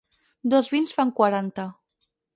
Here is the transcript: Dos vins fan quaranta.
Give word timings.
Dos 0.53 0.69
vins 0.75 0.93
fan 0.97 1.11
quaranta. 1.19 1.67